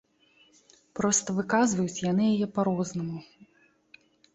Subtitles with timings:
[1.01, 3.17] Проста выказваюць яны яе па-рознаму.